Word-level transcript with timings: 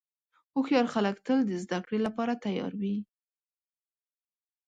هوښیار 0.53 0.85
خلک 0.93 1.15
تل 1.25 1.39
د 1.45 1.51
زدهکړې 1.63 1.99
لپاره 2.05 2.33
تیار 2.45 2.73
وي. 2.81 2.97